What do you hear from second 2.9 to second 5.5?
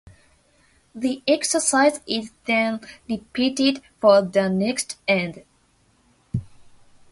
repeated for the next end.